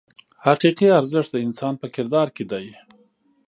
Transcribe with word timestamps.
حقیقي 0.45 0.87
ارزښت 0.99 1.29
د 1.33 1.37
انسان 1.45 1.73
په 1.81 1.87
کردار 1.95 2.27
کې 2.35 2.43
دی. 2.51 2.65